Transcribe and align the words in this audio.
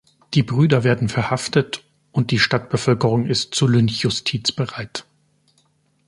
Die 0.33 0.41
Brüder 0.41 0.83
werden 0.83 1.09
verhaftet, 1.09 1.83
und 2.11 2.31
die 2.31 2.39
Stadtbevölkerung 2.39 3.27
ist 3.27 3.53
zur 3.53 3.69
Lynchjustiz 3.69 4.51
bereit. 4.51 5.05